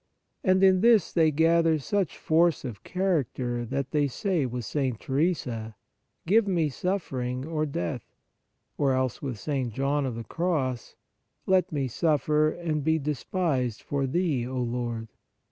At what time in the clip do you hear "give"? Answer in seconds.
6.25-6.47